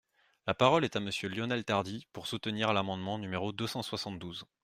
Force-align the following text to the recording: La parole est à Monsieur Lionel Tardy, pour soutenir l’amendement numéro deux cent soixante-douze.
La 0.47 0.55
parole 0.55 0.83
est 0.83 0.95
à 0.95 0.99
Monsieur 0.99 1.29
Lionel 1.29 1.63
Tardy, 1.63 2.07
pour 2.11 2.25
soutenir 2.25 2.73
l’amendement 2.73 3.19
numéro 3.19 3.51
deux 3.51 3.67
cent 3.67 3.83
soixante-douze. 3.83 4.45